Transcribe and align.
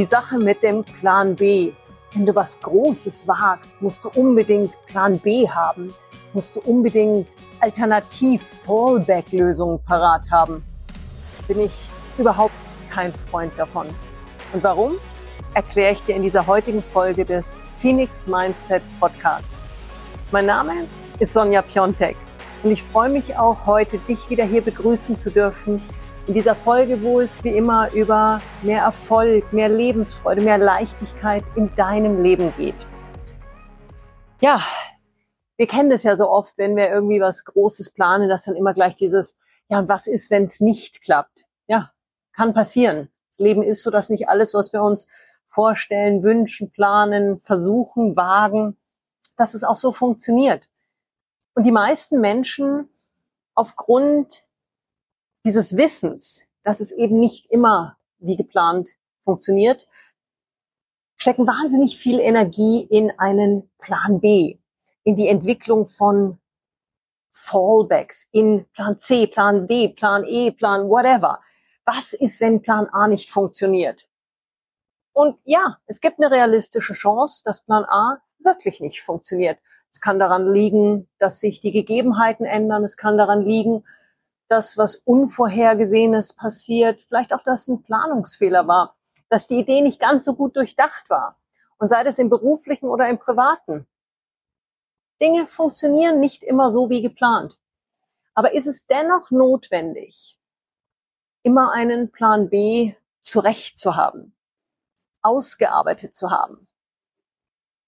Die 0.00 0.06
Sache 0.06 0.38
mit 0.38 0.62
dem 0.62 0.82
Plan 0.82 1.36
B. 1.36 1.72
Wenn 2.14 2.24
du 2.24 2.34
was 2.34 2.58
Großes 2.58 3.28
wagst, 3.28 3.82
musst 3.82 4.02
du 4.02 4.08
unbedingt 4.08 4.72
Plan 4.86 5.18
B 5.18 5.46
haben. 5.46 5.92
Musst 6.32 6.56
du 6.56 6.60
unbedingt 6.60 7.36
Alternativ-Fallback-Lösungen 7.60 9.78
parat 9.84 10.30
haben. 10.30 10.64
Bin 11.46 11.60
ich 11.60 11.90
überhaupt 12.16 12.54
kein 12.88 13.12
Freund 13.12 13.52
davon. 13.58 13.88
Und 14.54 14.64
warum? 14.64 14.92
Erkläre 15.52 15.92
ich 15.92 16.02
dir 16.04 16.16
in 16.16 16.22
dieser 16.22 16.46
heutigen 16.46 16.82
Folge 16.82 17.26
des 17.26 17.60
Phoenix 17.68 18.26
Mindset 18.26 18.82
Podcasts. 19.00 19.50
Mein 20.32 20.46
Name 20.46 20.86
ist 21.18 21.34
Sonja 21.34 21.60
Piontek 21.60 22.16
und 22.62 22.70
ich 22.70 22.82
freue 22.82 23.10
mich 23.10 23.36
auch 23.36 23.66
heute, 23.66 23.98
dich 23.98 24.30
wieder 24.30 24.44
hier 24.44 24.62
begrüßen 24.62 25.18
zu 25.18 25.30
dürfen 25.30 25.82
in 26.30 26.34
dieser 26.34 26.54
Folge, 26.54 27.02
wo 27.02 27.20
es 27.20 27.42
wie 27.42 27.56
immer 27.56 27.92
über 27.92 28.40
mehr 28.62 28.82
Erfolg, 28.82 29.52
mehr 29.52 29.68
Lebensfreude, 29.68 30.42
mehr 30.42 30.58
Leichtigkeit 30.58 31.42
in 31.56 31.74
deinem 31.74 32.22
Leben 32.22 32.54
geht. 32.56 32.86
Ja, 34.40 34.62
wir 35.56 35.66
kennen 35.66 35.90
das 35.90 36.04
ja 36.04 36.14
so 36.14 36.30
oft, 36.30 36.56
wenn 36.56 36.76
wir 36.76 36.88
irgendwie 36.88 37.20
was 37.20 37.44
Großes 37.46 37.90
planen, 37.90 38.28
dass 38.28 38.44
dann 38.44 38.54
immer 38.54 38.74
gleich 38.74 38.94
dieses, 38.94 39.36
ja, 39.68 39.80
und 39.80 39.88
was 39.88 40.06
ist, 40.06 40.30
wenn 40.30 40.44
es 40.44 40.60
nicht 40.60 41.02
klappt? 41.02 41.46
Ja, 41.66 41.90
kann 42.32 42.54
passieren. 42.54 43.08
Das 43.28 43.40
Leben 43.40 43.64
ist 43.64 43.82
so, 43.82 43.90
dass 43.90 44.08
nicht 44.08 44.28
alles, 44.28 44.54
was 44.54 44.72
wir 44.72 44.84
uns 44.84 45.08
vorstellen, 45.48 46.22
wünschen, 46.22 46.70
planen, 46.70 47.40
versuchen, 47.40 48.14
wagen, 48.14 48.76
dass 49.36 49.54
es 49.54 49.64
auch 49.64 49.76
so 49.76 49.90
funktioniert. 49.90 50.68
Und 51.54 51.66
die 51.66 51.72
meisten 51.72 52.20
Menschen 52.20 52.88
aufgrund 53.56 54.44
dieses 55.44 55.76
Wissens, 55.76 56.46
dass 56.62 56.80
es 56.80 56.92
eben 56.92 57.18
nicht 57.18 57.46
immer 57.46 57.96
wie 58.18 58.36
geplant 58.36 58.90
funktioniert, 59.20 59.88
stecken 61.16 61.46
wahnsinnig 61.46 61.98
viel 61.98 62.18
Energie 62.18 62.82
in 62.82 63.10
einen 63.18 63.70
Plan 63.78 64.20
B, 64.20 64.58
in 65.04 65.16
die 65.16 65.28
Entwicklung 65.28 65.86
von 65.86 66.38
Fallbacks, 67.32 68.28
in 68.32 68.66
Plan 68.72 68.98
C, 68.98 69.26
Plan 69.26 69.66
D, 69.66 69.88
Plan 69.88 70.24
E, 70.26 70.50
Plan 70.50 70.88
whatever. 70.88 71.40
Was 71.84 72.12
ist, 72.12 72.40
wenn 72.40 72.62
Plan 72.62 72.88
A 72.88 73.08
nicht 73.08 73.30
funktioniert? 73.30 74.06
Und 75.12 75.38
ja, 75.44 75.78
es 75.86 76.00
gibt 76.00 76.18
eine 76.18 76.30
realistische 76.30 76.94
Chance, 76.94 77.42
dass 77.44 77.62
Plan 77.62 77.84
A 77.84 78.22
wirklich 78.38 78.80
nicht 78.80 79.02
funktioniert. 79.02 79.58
Es 79.90 80.00
kann 80.00 80.18
daran 80.18 80.52
liegen, 80.52 81.08
dass 81.18 81.40
sich 81.40 81.60
die 81.60 81.72
Gegebenheiten 81.72 82.46
ändern. 82.46 82.84
Es 82.84 82.96
kann 82.96 83.18
daran 83.18 83.42
liegen, 83.42 83.84
dass 84.50 84.76
was 84.76 84.96
Unvorhergesehenes 84.96 86.32
passiert, 86.32 87.00
vielleicht 87.00 87.32
auch, 87.32 87.42
dass 87.44 87.68
ein 87.68 87.82
Planungsfehler 87.84 88.66
war, 88.66 88.96
dass 89.28 89.46
die 89.46 89.60
Idee 89.60 89.80
nicht 89.80 90.00
ganz 90.00 90.24
so 90.24 90.34
gut 90.34 90.56
durchdacht 90.56 91.08
war. 91.08 91.40
Und 91.78 91.86
sei 91.86 92.02
das 92.02 92.18
im 92.18 92.28
beruflichen 92.28 92.88
oder 92.88 93.08
im 93.08 93.18
privaten. 93.18 93.86
Dinge 95.22 95.46
funktionieren 95.46 96.18
nicht 96.18 96.42
immer 96.42 96.68
so 96.68 96.90
wie 96.90 97.00
geplant. 97.00 97.56
Aber 98.34 98.52
ist 98.52 98.66
es 98.66 98.86
dennoch 98.86 99.30
notwendig, 99.30 100.36
immer 101.42 101.72
einen 101.72 102.10
Plan 102.10 102.50
B 102.50 102.94
zurecht 103.20 103.78
zu 103.78 103.94
haben, 103.94 104.34
ausgearbeitet 105.22 106.16
zu 106.16 106.32
haben? 106.32 106.66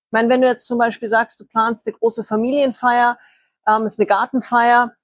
Ich 0.06 0.12
meine, 0.12 0.28
wenn 0.28 0.42
du 0.42 0.46
jetzt 0.46 0.68
zum 0.68 0.78
Beispiel 0.78 1.08
sagst, 1.08 1.40
du 1.40 1.44
planst 1.44 1.88
eine 1.88 1.96
große 1.96 2.22
Familienfeier, 2.22 3.18
ähm, 3.66 3.84
ist 3.84 3.98
eine 3.98 4.06
Gartenfeier, 4.06 4.94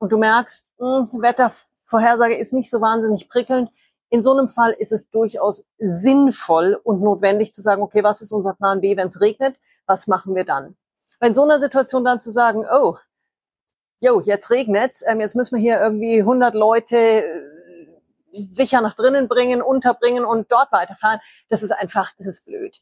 und 0.00 0.10
du 0.10 0.18
merkst, 0.18 0.70
mh, 0.78 1.08
hm, 1.12 1.22
Wettervorhersage 1.22 2.36
ist 2.36 2.52
nicht 2.52 2.70
so 2.70 2.80
wahnsinnig 2.80 3.28
prickelnd, 3.28 3.70
in 4.08 4.24
so 4.24 4.32
einem 4.32 4.48
Fall 4.48 4.72
ist 4.72 4.90
es 4.90 5.08
durchaus 5.10 5.64
sinnvoll 5.78 6.80
und 6.82 7.00
notwendig 7.00 7.52
zu 7.52 7.62
sagen, 7.62 7.80
okay, 7.80 8.02
was 8.02 8.22
ist 8.22 8.32
unser 8.32 8.54
Plan 8.54 8.80
B, 8.80 8.96
wenn 8.96 9.06
es 9.06 9.20
regnet? 9.20 9.56
Was 9.86 10.08
machen 10.08 10.34
wir 10.34 10.44
dann? 10.44 10.76
In 11.20 11.34
so 11.34 11.44
einer 11.44 11.60
Situation 11.60 12.04
dann 12.04 12.18
zu 12.18 12.32
sagen, 12.32 12.64
oh, 12.68 12.96
jo, 14.00 14.20
jetzt 14.20 14.50
regnet's, 14.50 15.04
ähm, 15.06 15.20
jetzt 15.20 15.36
müssen 15.36 15.54
wir 15.54 15.62
hier 15.62 15.80
irgendwie 15.80 16.20
100 16.20 16.54
Leute 16.54 16.96
äh, 16.96 17.50
sicher 18.32 18.80
nach 18.80 18.94
drinnen 18.94 19.28
bringen, 19.28 19.62
unterbringen 19.62 20.24
und 20.24 20.50
dort 20.50 20.72
weiterfahren, 20.72 21.20
das 21.48 21.62
ist 21.62 21.72
einfach, 21.72 22.10
das 22.18 22.26
ist 22.26 22.46
blöd. 22.46 22.80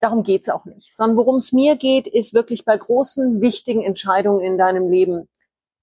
Darum 0.00 0.22
geht's 0.22 0.48
auch 0.48 0.66
nicht. 0.66 0.94
Sondern 0.94 1.16
worum 1.16 1.36
es 1.36 1.52
mir 1.52 1.76
geht, 1.76 2.06
ist 2.06 2.34
wirklich 2.34 2.64
bei 2.64 2.76
großen, 2.76 3.40
wichtigen 3.40 3.82
Entscheidungen 3.82 4.40
in 4.40 4.58
deinem 4.58 4.90
Leben 4.90 5.28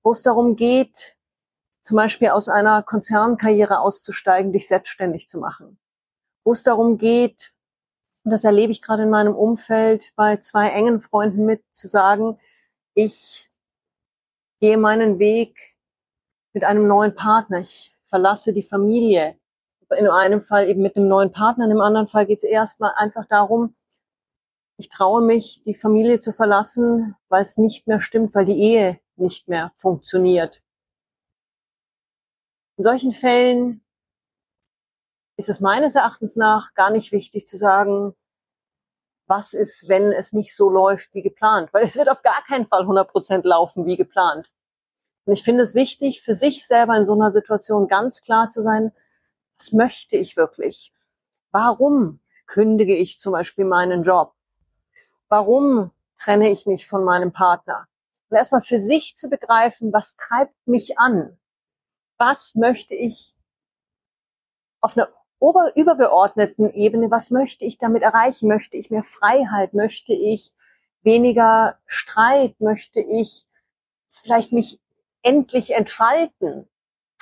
wo 0.03 0.11
es 0.11 0.21
darum 0.21 0.55
geht, 0.55 1.15
zum 1.83 1.97
Beispiel 1.97 2.29
aus 2.29 2.49
einer 2.49 2.83
Konzernkarriere 2.83 3.79
auszusteigen, 3.79 4.51
dich 4.51 4.67
selbstständig 4.67 5.27
zu 5.27 5.39
machen. 5.39 5.79
Wo 6.43 6.51
es 6.51 6.63
darum 6.63 6.97
geht, 6.97 7.53
und 8.23 8.31
das 8.31 8.43
erlebe 8.43 8.71
ich 8.71 8.81
gerade 8.81 9.03
in 9.03 9.09
meinem 9.09 9.35
Umfeld 9.35 10.11
bei 10.15 10.37
zwei 10.37 10.69
engen 10.69 10.99
Freunden 10.99 11.45
mit, 11.45 11.63
zu 11.71 11.87
sagen, 11.87 12.37
ich 12.93 13.49
gehe 14.59 14.77
meinen 14.77 15.19
Weg 15.19 15.75
mit 16.53 16.63
einem 16.63 16.87
neuen 16.87 17.15
Partner, 17.15 17.59
ich 17.59 17.95
verlasse 17.99 18.53
die 18.53 18.63
Familie. 18.63 19.35
In 19.97 20.07
einem 20.07 20.41
Fall 20.41 20.67
eben 20.67 20.81
mit 20.81 20.95
einem 20.95 21.07
neuen 21.07 21.31
Partner, 21.31 21.63
in 21.63 21.71
dem 21.71 21.81
anderen 21.81 22.07
Fall 22.07 22.25
geht 22.25 22.39
es 22.39 22.43
erstmal 22.43 22.93
einfach 22.95 23.25
darum, 23.25 23.75
ich 24.77 24.89
traue 24.89 25.21
mich, 25.21 25.61
die 25.65 25.73
Familie 25.73 26.19
zu 26.19 26.31
verlassen, 26.31 27.15
weil 27.27 27.41
es 27.41 27.57
nicht 27.57 27.87
mehr 27.87 27.99
stimmt, 27.99 28.33
weil 28.33 28.45
die 28.45 28.59
Ehe 28.59 28.99
nicht 29.19 29.47
mehr 29.47 29.71
funktioniert. 29.75 30.61
In 32.77 32.83
solchen 32.83 33.11
Fällen 33.11 33.83
ist 35.35 35.49
es 35.49 35.59
meines 35.59 35.95
Erachtens 35.95 36.35
nach 36.35 36.73
gar 36.73 36.91
nicht 36.91 37.11
wichtig 37.11 37.45
zu 37.45 37.57
sagen, 37.57 38.15
was 39.27 39.53
ist, 39.53 39.87
wenn 39.87 40.11
es 40.11 40.33
nicht 40.33 40.55
so 40.55 40.69
läuft 40.69 41.13
wie 41.13 41.21
geplant, 41.21 41.73
weil 41.73 41.83
es 41.83 41.97
wird 41.97 42.09
auf 42.09 42.23
gar 42.23 42.43
keinen 42.45 42.65
Fall 42.65 42.81
100 42.81 43.09
Prozent 43.09 43.45
laufen 43.45 43.85
wie 43.85 43.97
geplant. 43.97 44.49
Und 45.25 45.33
ich 45.33 45.43
finde 45.43 45.63
es 45.63 45.75
wichtig, 45.75 46.21
für 46.21 46.33
sich 46.33 46.65
selber 46.65 46.95
in 46.95 47.05
so 47.05 47.13
einer 47.13 47.31
Situation 47.31 47.87
ganz 47.87 48.21
klar 48.21 48.49
zu 48.49 48.61
sein, 48.61 48.91
was 49.57 49.73
möchte 49.73 50.15
ich 50.15 50.37
wirklich? 50.37 50.93
Warum 51.51 52.21
kündige 52.47 52.95
ich 52.95 53.19
zum 53.19 53.33
Beispiel 53.33 53.65
meinen 53.65 54.03
Job? 54.03 54.33
Warum 55.27 55.91
trenne 56.17 56.49
ich 56.49 56.65
mich 56.65 56.87
von 56.87 57.03
meinem 57.03 57.33
Partner? 57.33 57.88
Und 58.29 58.37
erstmal 58.37 58.61
für 58.61 58.79
sich 58.79 59.15
zu 59.15 59.29
begreifen, 59.29 59.91
was 59.91 60.15
treibt 60.15 60.55
mich 60.67 60.97
an? 60.97 61.37
Was 62.17 62.55
möchte 62.55 62.95
ich 62.95 63.35
auf 64.81 64.95
einer 64.95 65.09
ober 65.39 65.75
übergeordneten 65.75 66.71
Ebene, 66.73 67.09
was 67.09 67.31
möchte 67.31 67.65
ich 67.65 67.77
damit 67.77 68.03
erreichen? 68.03 68.47
Möchte 68.47 68.77
ich 68.77 68.91
mehr 68.91 69.03
Freiheit? 69.03 69.73
Möchte 69.73 70.13
ich 70.13 70.53
weniger 71.01 71.79
Streit? 71.85 72.59
Möchte 72.59 72.99
ich 72.99 73.45
vielleicht 74.07 74.51
mich 74.51 74.79
endlich 75.21 75.73
entfalten? 75.73 76.67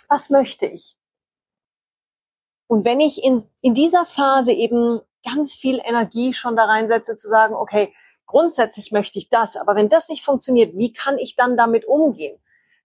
Was 0.08 0.30
möchte 0.30 0.66
ich? 0.66 0.98
Und 2.68 2.86
wenn 2.86 3.00
ich 3.00 3.24
in, 3.24 3.48
in 3.62 3.74
dieser 3.74 4.06
Phase 4.06 4.52
eben 4.52 5.00
ganz 5.24 5.54
viel 5.54 5.80
Energie 5.84 6.34
schon 6.34 6.56
da 6.56 6.66
reinsetze, 6.66 7.16
zu 7.16 7.30
sagen, 7.30 7.54
okay, 7.54 7.94
grundsätzlich 8.28 8.92
möchte 8.92 9.18
ich 9.18 9.30
das, 9.30 9.56
aber 9.56 9.76
wenn 9.76 9.90
das 9.90 10.10
nicht 10.10 10.24
funktioniert, 10.24 10.78
wie 10.78 10.94
kann 10.94 11.18
ich 11.18 11.36
dann 11.36 11.58
damit 11.58 11.86
umgehen? 11.86 12.38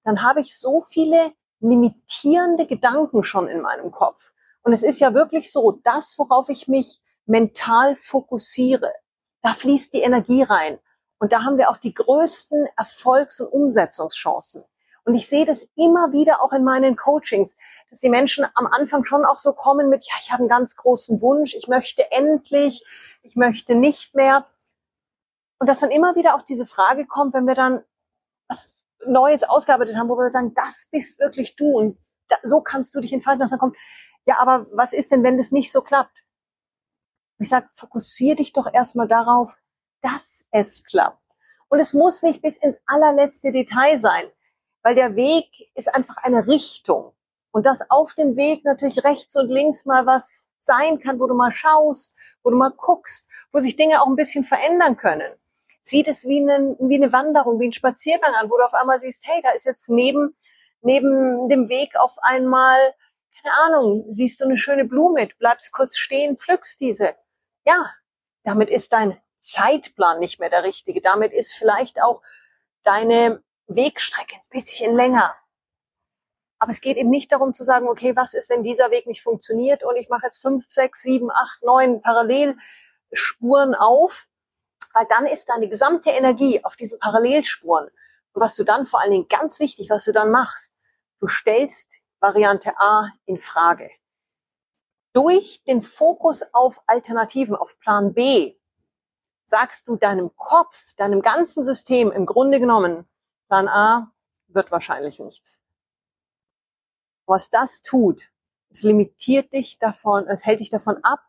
Dann 0.05 0.23
habe 0.23 0.41
ich 0.41 0.57
so 0.59 0.81
viele 0.81 1.33
limitierende 1.61 2.67
Gedanken 2.67 3.23
schon 3.23 3.49
in 3.49 3.61
meinem 3.61 3.91
Kopf. 3.91 4.33
Und 4.63 4.73
es 4.73 4.83
ist 4.83 5.01
ja 5.01 5.15
wirklich 5.15 5.53
so, 5.53 5.73
das, 5.83 6.19
worauf 6.19 6.49
ich 6.49 6.69
mich 6.69 7.01
mental 7.27 7.97
fokussiere, 7.97 8.93
da 9.43 9.55
fließt 9.55 9.93
die 9.95 10.03
Energie 10.03 10.43
rein. 10.43 10.79
Und 11.19 11.33
da 11.33 11.45
haben 11.45 11.59
wir 11.59 11.71
auch 11.71 11.77
die 11.77 11.95
größten 11.95 12.67
Erfolgs- 12.77 13.41
und 13.41 13.49
Umsetzungschancen. 13.49 14.65
Und 15.05 15.15
ich 15.15 15.29
sehe 15.29 15.45
das 15.45 15.67
immer 15.75 16.13
wieder 16.13 16.43
auch 16.43 16.53
in 16.53 16.63
meinen 16.63 16.97
Coachings, 16.97 17.57
dass 17.91 18.01
die 18.01 18.09
Menschen 18.09 18.47
am 18.55 18.67
Anfang 18.67 19.05
schon 19.05 19.25
auch 19.25 19.39
so 19.39 19.53
kommen 19.53 19.89
mit, 19.89 20.05
ja, 20.05 20.15
ich 20.21 20.31
habe 20.31 20.43
einen 20.43 20.49
ganz 20.49 20.77
großen 20.77 21.21
Wunsch, 21.21 21.55
ich 21.55 21.67
möchte 21.67 22.11
endlich, 22.13 22.85
ich 23.23 23.35
möchte 23.35 23.75
nicht 23.75 24.15
mehr. 24.15 24.47
Und 25.63 25.69
dass 25.69 25.79
dann 25.79 25.93
immer 25.93 26.17
wieder 26.17 26.35
auch 26.35 26.43
diese 26.43 26.67
Frage 26.67 27.07
kommt, 27.07 27.35
wenn 27.35 27.47
wir 27.47 27.55
dann 27.55 27.85
was 28.49 28.73
Neues 29.07 29.45
ausgearbeitet 29.45 29.95
haben, 29.95 30.09
wo 30.09 30.17
wir 30.17 30.29
sagen, 30.29 30.55
das 30.55 30.89
bist 30.91 31.21
wirklich 31.21 31.55
du 31.55 31.79
und 31.79 32.01
da, 32.27 32.35
so 32.43 32.61
kannst 32.61 32.93
du 32.97 33.01
dich 33.01 33.13
entfalten, 33.13 33.39
dass 33.39 33.51
dann 33.51 33.61
kommt, 33.61 33.77
ja, 34.25 34.41
aber 34.41 34.67
was 34.73 34.93
ist 34.93 35.13
denn, 35.13 35.23
wenn 35.23 35.37
das 35.37 35.53
nicht 35.53 35.71
so 35.71 35.81
klappt? 35.81 36.11
ich 37.39 37.49
sage, 37.49 37.69
fokussier 37.75 38.35
dich 38.35 38.53
doch 38.53 38.75
erstmal 38.75 39.07
darauf, 39.07 39.57
dass 40.01 40.49
es 40.51 40.83
klappt. 40.83 41.23
Und 41.69 41.79
es 41.79 41.93
muss 41.93 42.23
nicht 42.23 42.43
bis 42.43 42.57
ins 42.57 42.79
allerletzte 42.87 43.53
Detail 43.53 43.99
sein, 43.99 44.25
weil 44.83 44.97
der 44.97 45.15
Weg 45.15 45.47
ist 45.77 45.95
einfach 45.95 46.17
eine 46.17 46.49
Richtung. 46.49 47.13
Und 47.53 47.67
dass 47.67 47.89
auf 47.89 48.15
dem 48.15 48.35
Weg 48.35 48.65
natürlich 48.65 49.05
rechts 49.05 49.37
und 49.37 49.49
links 49.49 49.87
mal 49.87 50.07
was 50.07 50.45
sein 50.59 50.99
kann, 50.99 51.21
wo 51.21 51.29
du 51.29 51.35
mal 51.35 51.53
schaust, 51.53 52.17
wo 52.43 52.51
du 52.51 52.57
mal 52.57 52.73
guckst, 52.77 53.29
wo 53.53 53.61
sich 53.61 53.77
Dinge 53.77 54.03
auch 54.03 54.09
ein 54.09 54.17
bisschen 54.17 54.43
verändern 54.43 54.97
können 54.97 55.33
sieht 55.83 56.09
es 56.09 56.27
wie, 56.27 56.41
eine, 56.41 56.77
wie 56.81 56.97
eine 56.97 57.13
Wanderung, 57.13 57.61
wie 57.61 57.69
ein 57.69 57.73
Spaziergang 57.73 58.33
an, 58.41 58.51
wo 58.51 58.57
du 58.57 58.65
auf 58.65 58.75
einmal 58.75 58.99
siehst, 58.99 59.27
hey, 59.27 59.41
da 59.43 59.51
ist 59.51 59.67
jetzt 59.67 59.91
neben, 59.91 60.37
neben 60.81 61.49
dem 61.49 61.69
Weg 61.69 61.97
auf 61.97 62.17
einmal, 62.23 62.95
keine 63.43 63.55
Ahnung, 63.65 64.05
siehst 64.09 64.41
du 64.41 64.45
eine 64.45 64.57
schöne 64.57 64.85
Blume, 64.85 65.29
bleibst 65.39 65.73
kurz 65.73 65.97
stehen, 65.97 66.39
pflückst 66.39 66.81
diese. 66.81 67.15
Ja, 67.67 67.91
damit 68.45 68.71
ist 68.71 68.93
dein 68.93 69.21
Zeitplan 69.39 70.21
nicht 70.21 70.39
mehr 70.39 70.51
der 70.51 70.63
richtige. 70.63 71.01
Damit 71.01 71.33
ist 71.33 71.53
vielleicht 71.53 72.01
auch 72.01 72.23
deine 72.85 73.43
Wegstrecke 73.67 74.37
ein 74.37 74.49
bisschen 74.51 74.95
länger. 74.95 75.35
Aber 76.59 76.71
es 76.71 76.81
geht 76.81 76.97
eben 76.97 77.11
nicht 77.11 77.33
darum 77.33 77.55
zu 77.55 77.65
sagen, 77.65 77.89
okay, 77.89 78.15
was 78.15 78.35
ist, 78.35 78.49
wenn 78.49 78.63
dieser 78.63 78.93
Weg 78.93 79.09
nicht 79.09 79.23
funktioniert 79.23 79.83
und 79.83 79.97
ich 79.97 80.09
mache 80.09 80.27
jetzt 80.27 80.39
fünf, 80.39 80.65
sechs, 80.69 81.03
sieben, 81.03 81.29
acht, 81.33 81.61
neun 81.65 82.01
Parallelspuren 82.01 83.75
auf, 83.75 84.29
weil 84.95 85.07
dann 85.09 85.27
ist 85.27 85.49
deine 85.49 85.69
gesamte 85.69 86.11
Energie 86.11 86.63
auf 86.65 86.77
diesen 86.77 86.99
Parallelspuren. 86.99 87.89
Und 88.33 88.41
was 88.41 88.57
du 88.57 88.65
dann 88.65 88.87
vor 88.87 89.01
allen 89.01 89.11
Dingen 89.13 89.29
ganz 89.29 89.61
wichtig, 89.61 89.91
was 89.91 90.05
du 90.05 90.13
dann 90.13 90.31
machst, 90.31 90.75
du 91.19 91.27
stellst 91.27 92.01
Variante 92.21 92.79
A 92.79 93.13
in 93.27 93.39
Frage. 93.39 93.91
Durch 95.13 95.63
den 95.65 95.83
Fokus 95.83 96.45
auf 96.53 96.83
Alternativen, 96.87 97.57
auf 97.57 97.79
Plan 97.81 98.15
B, 98.15 98.55
sagst 99.45 99.89
du 99.89 99.97
deinem 99.97 100.35
Kopf, 100.37 100.95
deinem 100.95 101.21
ganzen 101.21 101.65
System 101.65 102.11
im 102.11 102.25
Grunde 102.25 102.61
genommen, 102.61 103.07
Plan 103.49 103.69
A 103.69 104.13
wird 104.49 104.71
wahrscheinlich 104.71 105.19
nichts. 105.19 105.61
Was 107.27 107.51
das 107.51 107.83
tut, 107.83 108.31
es 108.71 108.83
limitiert 108.83 109.53
dich 109.53 109.79
davon, 109.79 110.27
es 110.29 110.47
hält 110.47 110.61
dich 110.61 110.71
davon 110.71 111.03
ab, 111.05 111.21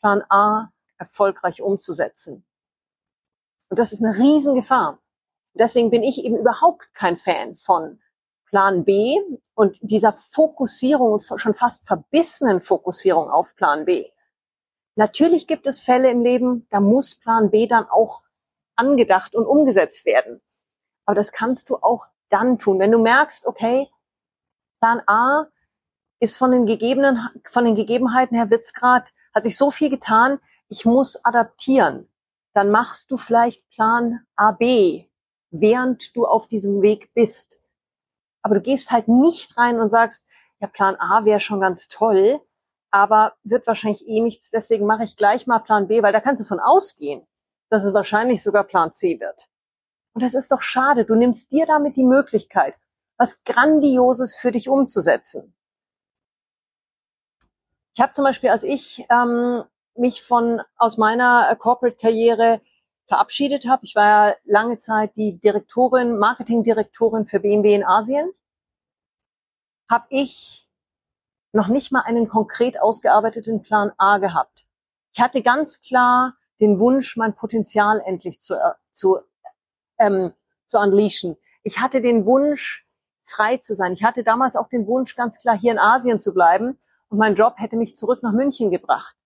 Plan 0.00 0.24
A 0.28 0.72
erfolgreich 0.96 1.62
umzusetzen. 1.62 2.44
Und 3.68 3.78
das 3.78 3.92
ist 3.92 4.02
eine 4.02 4.16
Riesengefahr. 4.16 4.98
Deswegen 5.54 5.90
bin 5.90 6.02
ich 6.02 6.24
eben 6.24 6.36
überhaupt 6.36 6.92
kein 6.94 7.16
Fan 7.16 7.54
von 7.54 8.00
Plan 8.46 8.84
B 8.84 9.16
und 9.54 9.78
dieser 9.82 10.12
Fokussierung, 10.12 11.20
schon 11.36 11.54
fast 11.54 11.86
verbissenen 11.86 12.60
Fokussierung 12.60 13.28
auf 13.30 13.54
Plan 13.56 13.84
B. 13.84 14.10
Natürlich 14.94 15.46
gibt 15.46 15.66
es 15.66 15.80
Fälle 15.80 16.10
im 16.10 16.22
Leben, 16.22 16.66
da 16.70 16.80
muss 16.80 17.14
Plan 17.14 17.50
B 17.50 17.66
dann 17.66 17.88
auch 17.88 18.22
angedacht 18.74 19.34
und 19.34 19.46
umgesetzt 19.46 20.06
werden. 20.06 20.40
Aber 21.04 21.14
das 21.14 21.32
kannst 21.32 21.70
du 21.70 21.76
auch 21.76 22.06
dann 22.28 22.58
tun, 22.58 22.78
wenn 22.78 22.90
du 22.90 22.98
merkst, 22.98 23.46
okay, 23.46 23.88
Plan 24.80 25.02
A 25.06 25.46
ist 26.20 26.36
von 26.36 26.50
den 26.50 26.66
gegebenen, 26.66 27.28
von 27.44 27.64
den 27.64 27.74
Gegebenheiten 27.74 28.36
her 28.36 28.50
wird's 28.50 28.72
grad, 28.72 29.12
hat 29.34 29.44
sich 29.44 29.56
so 29.56 29.70
viel 29.70 29.90
getan, 29.90 30.40
ich 30.68 30.84
muss 30.84 31.24
adaptieren. 31.24 32.07
Dann 32.58 32.72
machst 32.72 33.12
du 33.12 33.16
vielleicht 33.16 33.70
Plan 33.70 34.26
AB, 34.34 35.06
während 35.52 36.16
du 36.16 36.26
auf 36.26 36.48
diesem 36.48 36.82
Weg 36.82 37.14
bist. 37.14 37.60
Aber 38.42 38.56
du 38.56 38.60
gehst 38.60 38.90
halt 38.90 39.06
nicht 39.06 39.56
rein 39.56 39.78
und 39.78 39.90
sagst, 39.90 40.26
ja, 40.58 40.66
Plan 40.66 40.96
A 40.96 41.24
wäre 41.24 41.38
schon 41.38 41.60
ganz 41.60 41.86
toll, 41.86 42.40
aber 42.90 43.36
wird 43.44 43.68
wahrscheinlich 43.68 44.08
eh 44.08 44.20
nichts, 44.20 44.50
deswegen 44.50 44.86
mache 44.86 45.04
ich 45.04 45.16
gleich 45.16 45.46
mal 45.46 45.60
Plan 45.60 45.86
B, 45.86 46.02
weil 46.02 46.12
da 46.12 46.20
kannst 46.20 46.42
du 46.42 46.44
von 46.44 46.58
ausgehen, 46.58 47.24
dass 47.70 47.84
es 47.84 47.94
wahrscheinlich 47.94 48.42
sogar 48.42 48.64
Plan 48.64 48.92
C 48.92 49.20
wird. 49.20 49.46
Und 50.14 50.24
das 50.24 50.34
ist 50.34 50.50
doch 50.50 50.60
schade. 50.60 51.04
Du 51.04 51.14
nimmst 51.14 51.52
dir 51.52 51.64
damit 51.64 51.96
die 51.96 52.02
Möglichkeit, 52.02 52.74
was 53.18 53.44
Grandioses 53.44 54.34
für 54.34 54.50
dich 54.50 54.68
umzusetzen. 54.68 55.54
Ich 57.94 58.02
habe 58.02 58.14
zum 58.14 58.24
Beispiel, 58.24 58.50
als 58.50 58.64
ich 58.64 59.06
ähm, 59.10 59.62
mich 59.98 60.22
von 60.22 60.60
aus 60.76 60.96
meiner 60.96 61.54
Corporate-Karriere 61.56 62.60
verabschiedet 63.06 63.66
habe, 63.66 63.84
ich 63.84 63.94
war 63.96 64.28
ja 64.28 64.36
lange 64.44 64.78
Zeit 64.78 65.16
die 65.16 65.38
Direktorin, 65.38 66.18
Marketingdirektorin 66.18 67.24
für 67.24 67.40
BMW 67.40 67.74
in 67.74 67.84
Asien, 67.84 68.30
habe 69.90 70.06
ich 70.10 70.68
noch 71.52 71.68
nicht 71.68 71.90
mal 71.90 72.02
einen 72.02 72.28
konkret 72.28 72.80
ausgearbeiteten 72.80 73.62
Plan 73.62 73.92
A 73.96 74.18
gehabt. 74.18 74.66
Ich 75.14 75.20
hatte 75.20 75.42
ganz 75.42 75.80
klar 75.80 76.36
den 76.60 76.78
Wunsch, 76.78 77.16
mein 77.16 77.34
Potenzial 77.34 78.02
endlich 78.04 78.40
zu, 78.40 78.54
äh, 78.54 78.74
zu, 78.92 79.18
ähm, 79.98 80.34
zu 80.66 80.78
unleashen. 80.78 81.36
Ich 81.62 81.78
hatte 81.78 82.02
den 82.02 82.26
Wunsch, 82.26 82.86
frei 83.22 83.58
zu 83.58 83.74
sein. 83.74 83.92
Ich 83.92 84.04
hatte 84.04 84.22
damals 84.24 84.56
auch 84.56 84.68
den 84.68 84.86
Wunsch, 84.86 85.14
ganz 85.16 85.38
klar 85.38 85.58
hier 85.58 85.72
in 85.72 85.78
Asien 85.78 86.20
zu 86.20 86.32
bleiben 86.32 86.78
und 87.08 87.18
mein 87.18 87.34
Job 87.34 87.54
hätte 87.56 87.76
mich 87.76 87.94
zurück 87.94 88.22
nach 88.22 88.32
München 88.32 88.70
gebracht. 88.70 89.16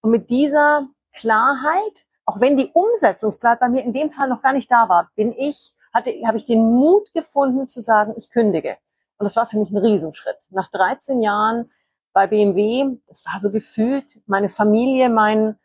Und 0.00 0.10
mit 0.10 0.30
dieser 0.30 0.88
Klarheit, 1.12 2.06
auch 2.24 2.40
wenn 2.40 2.56
die 2.56 2.70
Umsetzungsklarheit 2.72 3.60
bei 3.60 3.68
mir 3.68 3.82
in 3.82 3.92
dem 3.92 4.10
Fall 4.10 4.28
noch 4.28 4.42
gar 4.42 4.52
nicht 4.52 4.70
da 4.70 4.88
war, 4.88 5.10
bin 5.14 5.32
ich, 5.32 5.74
hatte, 5.92 6.12
habe 6.26 6.36
ich 6.36 6.44
den 6.44 6.74
Mut 6.74 7.12
gefunden 7.12 7.68
zu 7.68 7.80
sagen, 7.80 8.14
ich 8.16 8.30
kündige. 8.30 8.76
Und 9.18 9.24
das 9.24 9.36
war 9.36 9.46
für 9.46 9.58
mich 9.58 9.70
ein 9.70 9.78
Riesenschritt. 9.78 10.46
Nach 10.50 10.70
13 10.70 11.22
Jahren 11.22 11.70
bei 12.12 12.26
BMW, 12.26 12.98
das 13.06 13.24
war 13.26 13.40
so 13.40 13.50
gefühlt 13.50 14.20
meine 14.26 14.48
Familie, 14.48 15.08
mein, 15.08 15.58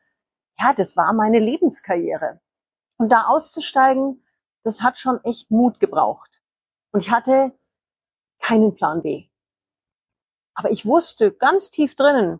ja, 0.59 0.73
das 0.73 0.97
war 0.97 1.13
meine 1.13 1.39
Lebenskarriere. 1.39 2.39
Und 2.97 3.11
da 3.11 3.25
auszusteigen, 3.25 4.23
das 4.63 4.81
hat 4.81 4.97
schon 4.97 5.23
echt 5.23 5.51
Mut 5.51 5.79
gebraucht. 5.79 6.41
Und 6.91 7.01
ich 7.01 7.11
hatte 7.11 7.51
keinen 8.39 8.75
Plan 8.75 9.01
B. 9.01 9.27
Aber 10.53 10.71
ich 10.71 10.85
wusste 10.85 11.31
ganz 11.31 11.71
tief 11.71 11.95
drinnen, 11.95 12.39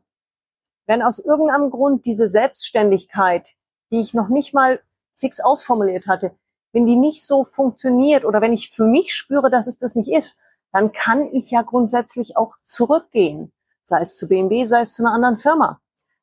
wenn 0.85 1.01
aus 1.01 1.19
irgendeinem 1.19 1.69
Grund 1.69 2.06
diese 2.06 2.27
Selbstständigkeit, 2.27 3.56
die 3.91 4.00
ich 4.00 4.13
noch 4.13 4.27
nicht 4.27 4.53
mal 4.53 4.81
fix 5.13 5.39
ausformuliert 5.39 6.07
hatte, 6.07 6.35
wenn 6.71 6.85
die 6.85 6.95
nicht 6.95 7.24
so 7.24 7.44
funktioniert 7.44 8.25
oder 8.25 8.41
wenn 8.41 8.53
ich 8.53 8.71
für 8.71 8.85
mich 8.85 9.13
spüre, 9.13 9.50
dass 9.50 9.68
es 9.68 9.77
das 9.77 9.95
nicht 9.95 10.12
ist, 10.12 10.39
dann 10.71 10.91
kann 10.91 11.27
ich 11.31 11.51
ja 11.51 11.62
grundsätzlich 11.62 12.35
auch 12.35 12.56
zurückgehen, 12.63 13.53
sei 13.83 14.01
es 14.01 14.18
zu 14.18 14.27
BMW, 14.27 14.65
sei 14.65 14.81
es 14.81 14.94
zu 14.94 15.03
einer 15.03 15.13
anderen 15.13 15.38
Firma. 15.38 15.80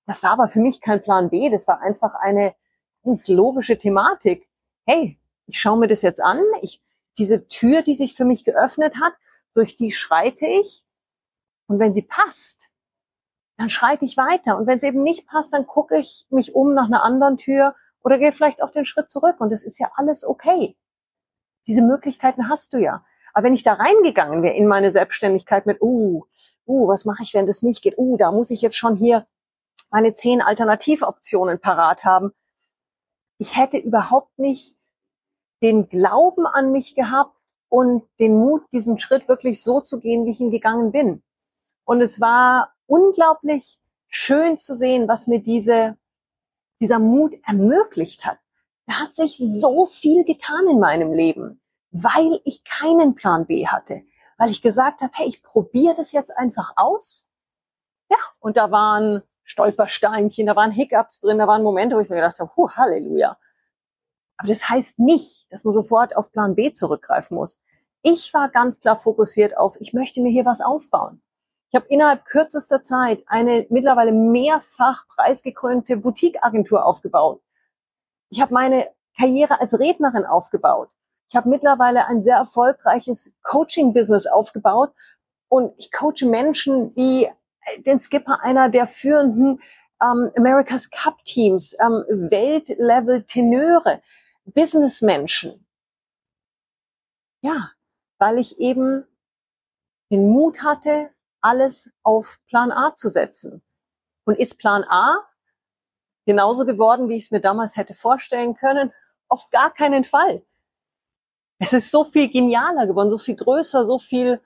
Das 0.07 0.23
war 0.25 0.33
aber 0.33 0.49
für 0.49 0.61
mich 0.61 0.81
kein 0.81 1.03
Plan 1.03 1.31
B, 1.31 1.51
das 1.51 1.69
war 1.69 1.81
einfach 1.81 2.15
eine 2.15 2.55
ganz 3.05 3.29
logische 3.29 3.79
Thematik. 3.79 4.49
Hey, 4.87 5.19
ich 5.47 5.61
schaue 5.61 5.79
mir 5.79 5.87
das 5.87 6.03
jetzt 6.03 6.21
an, 6.23 6.43
ich, 6.63 6.83
diese 7.17 7.47
Tür, 7.47 7.83
die 7.83 7.95
sich 7.95 8.15
für 8.15 8.25
mich 8.25 8.45
geöffnet 8.45 8.95
hat, 9.01 9.13
durch 9.55 9.77
die 9.77 9.93
schreite 9.93 10.47
ich 10.47 10.85
und 11.69 11.79
wenn 11.79 11.93
sie 11.93 12.03
passt, 12.03 12.70
dann 13.61 13.69
schreite 13.69 14.07
ich 14.07 14.17
weiter. 14.17 14.57
Und 14.57 14.67
wenn 14.67 14.79
es 14.79 14.85
eben 14.85 15.03
nicht 15.03 15.27
passt, 15.27 15.53
dann 15.53 15.67
gucke 15.67 15.99
ich 15.99 16.27
mich 16.31 16.55
um 16.55 16.73
nach 16.73 16.87
einer 16.87 17.05
anderen 17.05 17.37
Tür 17.37 17.75
oder 18.03 18.17
gehe 18.17 18.33
vielleicht 18.33 18.63
auch 18.63 18.71
den 18.71 18.87
Schritt 18.87 19.11
zurück. 19.11 19.37
Und 19.39 19.53
es 19.53 19.63
ist 19.63 19.79
ja 19.79 19.91
alles 19.97 20.25
okay. 20.25 20.79
Diese 21.67 21.83
Möglichkeiten 21.83 22.49
hast 22.49 22.73
du 22.73 22.79
ja. 22.79 23.05
Aber 23.35 23.45
wenn 23.45 23.53
ich 23.53 23.63
da 23.63 23.75
reingegangen 23.75 24.43
wäre 24.43 24.55
in 24.55 24.67
meine 24.67 24.91
Selbstständigkeit 24.91 25.67
mit, 25.67 25.83
uh, 25.83 26.25
uh, 26.67 26.89
was 26.89 27.05
mache 27.05 27.23
ich, 27.23 27.35
wenn 27.35 27.45
das 27.45 27.63
nicht 27.63 27.83
geht? 27.83 27.99
Uh, 27.99 28.17
da 28.17 28.33
muss 28.33 28.51
ich 28.51 28.63
jetzt 28.63 28.77
schon 28.77 28.97
hier 28.97 29.27
meine 29.91 30.15
zehn 30.15 30.41
Alternativoptionen 30.41 31.61
parat 31.61 32.05
haben. 32.05 32.33
Ich 33.37 33.59
hätte 33.59 33.77
überhaupt 33.77 34.39
nicht 34.39 34.75
den 35.63 35.91
Glauben 35.91 36.47
an 36.47 36.73
mich 36.73 36.95
gehabt 36.95 37.37
und 37.69 38.09
den 38.19 38.39
Mut, 38.39 38.63
diesen 38.73 38.97
Schritt 38.97 39.29
wirklich 39.29 39.63
so 39.63 39.81
zu 39.81 40.01
gehen, 40.01 40.25
wie 40.25 40.31
ich 40.31 40.41
ihn 40.41 40.51
gegangen 40.51 40.93
bin. 40.93 41.23
Und 41.85 42.01
es 42.01 42.23
war 42.23 42.73
unglaublich 42.91 43.79
schön 44.09 44.59
zu 44.59 44.75
sehen, 44.75 45.09
was 45.09 45.27
mir 45.27 45.41
diese, 45.41 45.97
dieser 46.81 46.99
Mut 46.99 47.37
ermöglicht 47.47 48.27
hat. 48.27 48.39
Da 48.87 48.95
hat 48.95 49.15
sich 49.15 49.39
so 49.39 49.87
viel 49.87 50.25
getan 50.25 50.67
in 50.69 50.81
meinem 50.81 51.13
Leben, 51.13 51.61
weil 51.93 52.41
ich 52.45 52.65
keinen 52.65 53.15
Plan 53.15 53.47
B 53.47 53.69
hatte, 53.69 54.03
weil 54.37 54.51
ich 54.51 54.63
gesagt 54.63 55.01
habe, 55.01 55.13
hey, 55.15 55.29
ich 55.29 55.43
probiere 55.43 55.95
das 55.95 56.13
jetzt 56.13 56.37
einfach 56.37 56.73
aus. 56.77 57.29
Ja, 58.11 58.19
und 58.41 58.57
da 58.57 58.73
waren 58.73 59.23
Stolpersteinchen, 59.45 60.47
da 60.47 60.57
waren 60.57 60.73
Hiccups 60.73 61.21
drin, 61.21 61.39
da 61.39 61.47
waren 61.47 61.63
Momente, 61.63 61.95
wo 61.95 62.01
ich 62.01 62.09
mir 62.09 62.17
gedacht 62.17 62.41
habe, 62.41 62.51
huh, 62.57 62.71
Halleluja. 62.71 63.39
Aber 64.37 64.49
das 64.49 64.69
heißt 64.69 64.99
nicht, 64.99 65.53
dass 65.53 65.65
man 65.65 65.73
sofort 65.73 66.17
auf 66.17 66.33
Plan 66.33 66.57
B 66.57 66.73
zurückgreifen 66.73 67.37
muss. 67.37 67.63
Ich 68.03 68.35
war 68.35 68.49
ganz 68.49 68.81
klar 68.81 68.99
fokussiert 68.99 69.57
auf, 69.57 69.77
ich 69.81 69.93
möchte 69.93 70.21
mir 70.21 70.33
hier 70.33 70.47
was 70.47 70.61
aufbauen. 70.61 71.23
Ich 71.71 71.77
habe 71.77 71.87
innerhalb 71.89 72.25
kürzester 72.25 72.83
Zeit 72.83 73.23
eine 73.27 73.65
mittlerweile 73.71 74.11
mehrfach 74.11 75.07
preisgekrönte 75.07 75.97
Boutique-Agentur 75.97 76.85
aufgebaut. 76.85 77.41
Ich 78.29 78.41
habe 78.41 78.53
meine 78.53 78.91
Karriere 79.17 79.61
als 79.61 79.79
Rednerin 79.79 80.25
aufgebaut. 80.25 80.91
Ich 81.29 81.37
habe 81.37 81.49
mittlerweile 81.49 82.07
ein 82.07 82.25
sehr 82.25 82.37
erfolgreiches 82.37 83.33
Coaching-Business 83.43 84.27
aufgebaut 84.27 84.93
und 85.49 85.73
ich 85.79 85.93
coache 85.93 86.27
Menschen 86.27 86.95
wie 86.97 87.31
den 87.87 88.01
Skipper 88.01 88.43
einer 88.43 88.69
der 88.69 88.89
führenden 88.89 89.63
ähm, 90.03 90.33
America's 90.37 90.91
Cup 90.91 91.25
Teams, 91.25 91.77
ähm, 91.81 92.05
Weltlevel-Tenöre, 92.09 94.03
Businessmenschen. 94.45 95.65
Ja, 97.43 97.71
weil 98.19 98.39
ich 98.39 98.59
eben 98.59 99.07
den 100.11 100.31
Mut 100.31 100.65
hatte, 100.65 101.11
alles 101.41 101.91
auf 102.03 102.39
Plan 102.49 102.73
A 102.73 102.95
zu 102.95 103.09
setzen. 103.09 103.63
Und 104.25 104.39
ist 104.39 104.59
Plan 104.59 104.85
A 104.89 105.19
genauso 106.27 106.65
geworden, 106.65 107.09
wie 107.09 107.17
ich 107.17 107.25
es 107.25 107.31
mir 107.31 107.41
damals 107.41 107.77
hätte 107.77 107.95
vorstellen 107.95 108.55
können? 108.55 108.93
Auf 109.29 109.51
gar 109.51 109.73
keinen 109.73 110.05
Fall. 110.05 110.43
Es 111.59 111.73
ist 111.73 111.91
so 111.91 112.05
viel 112.05 112.31
genialer 112.31 112.87
geworden, 112.87 113.11
so 113.11 113.19
viel 113.19 113.37
größer, 113.37 113.85
so 113.85 113.99
viel 113.99 114.41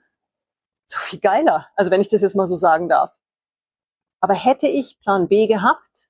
so 0.87 0.99
viel 0.99 1.19
geiler. 1.19 1.69
Also 1.75 1.91
wenn 1.91 2.01
ich 2.01 2.09
das 2.09 2.21
jetzt 2.21 2.35
mal 2.35 2.47
so 2.47 2.55
sagen 2.55 2.89
darf. 2.89 3.17
Aber 4.19 4.33
hätte 4.33 4.67
ich 4.67 4.99
Plan 4.99 5.27
B 5.27 5.47
gehabt, 5.47 6.07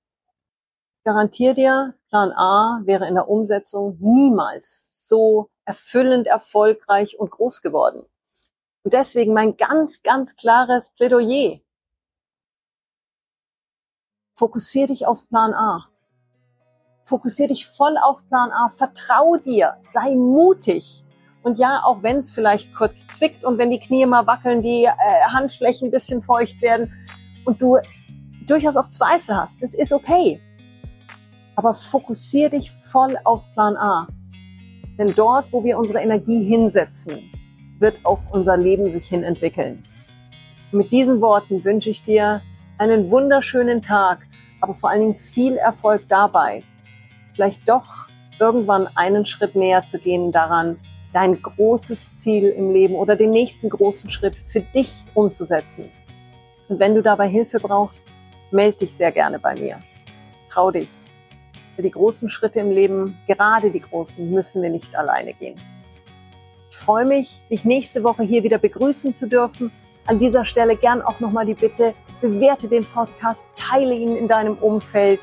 garantiere 1.04 1.54
dir, 1.54 1.94
Plan 2.10 2.32
A 2.32 2.82
wäre 2.84 3.08
in 3.08 3.16
der 3.16 3.30
Umsetzung 3.30 3.98
niemals 4.00 5.08
so 5.08 5.50
erfüllend, 5.66 6.28
erfolgreich 6.28 7.20
und 7.20 7.32
groß 7.32 7.62
geworden. 7.62 8.06
Und 8.86 8.94
deswegen 8.94 9.34
mein 9.34 9.58
ganz, 9.58 10.04
ganz 10.04 10.36
klares 10.36 10.92
Plädoyer. 10.92 11.60
Fokussier 14.38 14.86
dich 14.86 15.08
auf 15.08 15.28
Plan 15.28 15.56
A. 15.56 15.90
Fokussier 17.04 17.48
dich 17.48 17.66
voll 17.66 17.98
auf 17.98 18.28
Plan 18.28 18.52
A. 18.52 18.70
Vertrau 18.70 19.38
dir. 19.38 19.78
Sei 19.82 20.14
mutig. 20.14 21.04
Und 21.42 21.58
ja, 21.58 21.82
auch 21.84 22.04
wenn 22.04 22.18
es 22.18 22.30
vielleicht 22.30 22.76
kurz 22.76 23.08
zwickt 23.08 23.44
und 23.44 23.58
wenn 23.58 23.72
die 23.72 23.80
Knie 23.80 24.06
mal 24.06 24.28
wackeln, 24.28 24.62
die 24.62 24.86
äh, 24.86 24.92
Handflächen 25.34 25.88
ein 25.88 25.92
bisschen 25.92 26.22
feucht 26.22 26.62
werden 26.62 26.94
und 27.46 27.60
du 27.64 27.80
durchaus 28.46 28.78
auch 28.78 28.90
Zweifel 28.90 29.36
hast, 29.36 29.64
das 29.64 29.74
ist 29.74 29.94
okay. 29.94 30.40
Aber 31.56 31.74
fokussier 31.74 32.52
dich 32.52 32.72
voll 32.72 33.18
auf 33.24 33.52
Plan 33.54 33.78
A. 33.78 34.08
Denn 35.00 35.16
dort, 35.16 35.52
wo 35.52 35.64
wir 35.64 35.80
unsere 35.80 36.02
Energie 36.02 36.44
hinsetzen, 36.44 37.32
wird 37.80 38.02
auch 38.04 38.20
unser 38.32 38.58
Leben 38.58 38.90
sich 38.90 39.08
hin 39.08 39.24
entwickeln. 39.24 39.84
mit 40.72 40.92
diesen 40.92 41.22
Worten 41.22 41.64
wünsche 41.64 41.90
ich 41.90 42.04
dir 42.04 42.42
einen 42.78 43.10
wunderschönen 43.10 43.82
Tag, 43.82 44.28
aber 44.60 44.74
vor 44.74 44.90
allen 44.90 45.02
Dingen 45.02 45.16
viel 45.16 45.56
Erfolg 45.58 46.04
dabei, 46.10 46.64
vielleicht 47.34 47.68
doch 47.70 48.08
irgendwann 48.40 48.88
einen 48.96 49.26
Schritt 49.26 49.56
näher 49.56 49.86
zu 49.86 50.00
gehen 50.00 50.32
daran, 50.32 50.78
dein 51.14 51.42
großes 51.42 52.14
Ziel 52.14 52.50
im 52.50 52.72
Leben 52.72 52.96
oder 52.96 53.16
den 53.16 53.30
nächsten 53.30 53.70
großen 53.70 54.10
Schritt 54.10 54.38
für 54.38 54.60
dich 54.60 55.06
umzusetzen. 55.14 55.90
Und 56.68 56.80
wenn 56.80 56.96
du 56.96 57.02
dabei 57.02 57.30
Hilfe 57.30 57.60
brauchst, 57.60 58.08
melde 58.52 58.80
dich 58.80 58.92
sehr 58.92 59.12
gerne 59.12 59.40
bei 59.40 59.56
mir. 59.56 59.80
Trau 60.50 60.72
dich. 60.72 60.90
Die 61.78 61.92
großen 61.92 62.28
Schritte 62.30 62.60
im 62.60 62.72
Leben, 62.72 63.18
gerade 63.28 63.70
die 63.72 63.82
großen, 63.82 64.30
müssen 64.30 64.62
wir 64.62 64.70
nicht 64.70 64.96
alleine 64.96 65.34
gehen. 65.34 65.56
Ich 66.78 66.82
freue 66.82 67.06
mich, 67.06 67.42
dich 67.50 67.64
nächste 67.64 68.04
Woche 68.04 68.24
hier 68.24 68.44
wieder 68.44 68.58
begrüßen 68.58 69.14
zu 69.14 69.30
dürfen. 69.30 69.72
An 70.06 70.20
dieser 70.20 70.44
Stelle 70.44 70.76
gern 70.76 71.02
auch 71.02 71.22
nochmal 71.22 71.46
die 71.46 71.54
Bitte, 71.54 71.96
bewerte 72.20 72.68
den 72.68 72.86
Podcast, 72.86 73.48
teile 73.56 73.96
ihn 73.96 74.18
in 74.18 74.28
deinem 74.28 74.58
Umfeld. 74.58 75.22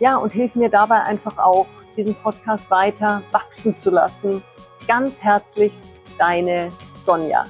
Ja, 0.00 0.16
und 0.16 0.32
hilf 0.32 0.56
mir 0.56 0.68
dabei 0.68 1.04
einfach 1.04 1.38
auch, 1.38 1.68
diesen 1.96 2.16
Podcast 2.16 2.68
weiter 2.72 3.22
wachsen 3.30 3.76
zu 3.76 3.92
lassen. 3.92 4.42
Ganz 4.88 5.22
herzlichst, 5.22 5.86
deine 6.18 6.70
Sonja. 6.98 7.44